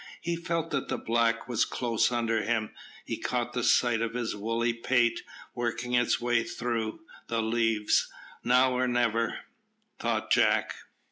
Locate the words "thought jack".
9.99-10.73